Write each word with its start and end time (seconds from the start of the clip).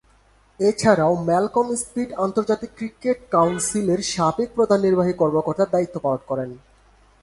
এছাড়াও 0.59 1.13
Malcolm 1.27 1.67
Speed 1.81 2.09
আন্তর্জাতিক 2.25 2.71
cricket 2.77 3.17
কাউন্সিলের 3.31 4.01
সাবেক 4.13 4.49
প্রধান 4.57 4.79
নির্বাহী 4.85 5.13
কর্মকর্তার 5.21 5.71
দায়িত্ব 5.71 5.95
পালন 6.05 6.21
করেন। 6.29 6.49